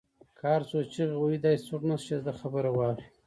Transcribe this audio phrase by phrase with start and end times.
[0.37, 3.05] که هر څو چیغې وهي داسې څوک نشته، چې د ده خبره واوري